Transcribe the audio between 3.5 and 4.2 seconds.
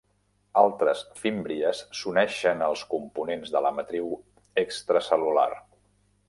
de la matriu